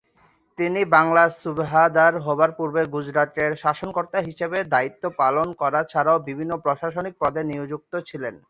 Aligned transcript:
তিনি 0.57 0.81
বাংলার 0.95 1.29
সুবাহদার 1.41 2.13
হবার 2.19 2.51
পূর্বে 2.57 2.81
গুজরাটের 2.85 3.51
শাসনকর্তা 3.55 4.19
হিসেবে 4.19 4.57
দায়িত্ব 4.65 5.03
পালন 5.17 5.47
করা 5.53 5.81
ছাড়াও 5.83 6.17
বিভিন্ন 6.27 6.53
প্রশাসনিক 6.57 7.13
পদে 7.19 7.41
নিযুক্ত 7.43 7.91
হয়েছিলেন। 7.95 8.35